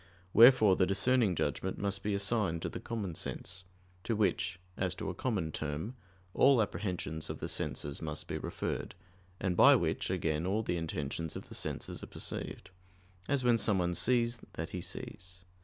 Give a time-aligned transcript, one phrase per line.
[0.33, 3.65] Wherefore the discerning judgment must be assigned to the common sense;
[4.03, 5.95] to which, as to a common term,
[6.33, 8.95] all apprehensions of the senses must be referred:
[9.39, 12.71] and by which, again, all the intentions of the senses are perceived;
[13.27, 15.45] as when someone sees that he sees.